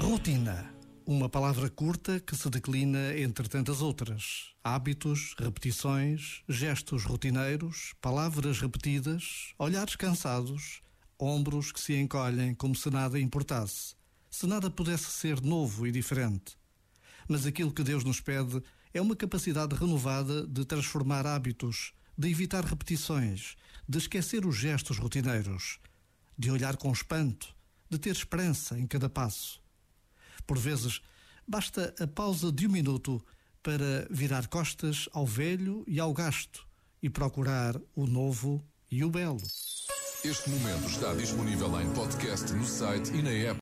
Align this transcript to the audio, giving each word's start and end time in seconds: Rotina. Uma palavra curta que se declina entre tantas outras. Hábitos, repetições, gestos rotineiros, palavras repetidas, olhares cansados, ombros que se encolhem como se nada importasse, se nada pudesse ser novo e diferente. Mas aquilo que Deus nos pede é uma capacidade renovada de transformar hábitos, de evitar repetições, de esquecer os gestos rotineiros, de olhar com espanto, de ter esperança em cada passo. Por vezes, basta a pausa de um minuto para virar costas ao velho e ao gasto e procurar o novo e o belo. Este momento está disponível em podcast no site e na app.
Rotina. 0.00 0.72
Uma 1.06 1.28
palavra 1.28 1.68
curta 1.70 2.18
que 2.20 2.34
se 2.36 2.48
declina 2.50 3.18
entre 3.18 3.48
tantas 3.48 3.80
outras. 3.80 4.54
Hábitos, 4.62 5.34
repetições, 5.38 6.42
gestos 6.48 7.04
rotineiros, 7.04 7.94
palavras 8.00 8.60
repetidas, 8.60 9.54
olhares 9.58 9.96
cansados, 9.96 10.82
ombros 11.18 11.72
que 11.72 11.80
se 11.80 11.94
encolhem 11.94 12.54
como 12.54 12.74
se 12.74 12.90
nada 12.90 13.20
importasse, 13.20 13.94
se 14.30 14.46
nada 14.46 14.70
pudesse 14.70 15.10
ser 15.10 15.40
novo 15.40 15.86
e 15.86 15.92
diferente. 15.92 16.56
Mas 17.28 17.46
aquilo 17.46 17.72
que 17.72 17.82
Deus 17.82 18.04
nos 18.04 18.20
pede 18.20 18.62
é 18.92 19.00
uma 19.00 19.16
capacidade 19.16 19.74
renovada 19.74 20.46
de 20.46 20.64
transformar 20.64 21.26
hábitos, 21.26 21.92
de 22.16 22.30
evitar 22.30 22.64
repetições, 22.64 23.56
de 23.88 23.98
esquecer 23.98 24.46
os 24.46 24.56
gestos 24.56 24.98
rotineiros, 24.98 25.78
de 26.38 26.50
olhar 26.50 26.76
com 26.76 26.92
espanto, 26.92 27.54
de 27.90 27.98
ter 27.98 28.10
esperança 28.10 28.78
em 28.78 28.86
cada 28.86 29.08
passo. 29.08 29.63
Por 30.46 30.58
vezes, 30.58 31.00
basta 31.46 31.94
a 32.00 32.06
pausa 32.06 32.52
de 32.52 32.66
um 32.66 32.70
minuto 32.70 33.24
para 33.62 34.06
virar 34.10 34.46
costas 34.48 35.08
ao 35.12 35.26
velho 35.26 35.84
e 35.86 35.98
ao 35.98 36.12
gasto 36.12 36.66
e 37.02 37.08
procurar 37.08 37.80
o 37.94 38.06
novo 38.06 38.62
e 38.90 39.04
o 39.04 39.10
belo. 39.10 39.42
Este 40.24 40.48
momento 40.48 40.86
está 40.86 41.12
disponível 41.12 41.80
em 41.80 41.90
podcast 41.92 42.50
no 42.54 42.64
site 42.64 43.12
e 43.12 43.22
na 43.22 43.30
app. 43.30 43.52